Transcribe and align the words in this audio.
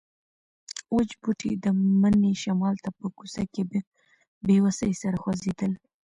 وچ 0.95 1.09
بوټي 1.21 1.51
د 1.63 1.65
مني 2.01 2.33
شمال 2.43 2.75
ته 2.83 2.89
په 2.99 3.07
کوڅه 3.17 3.43
کې 3.53 3.63
په 3.69 3.79
بې 4.45 4.57
وسۍ 4.65 4.91
سره 5.01 5.15
خوځېدل. 5.23 5.71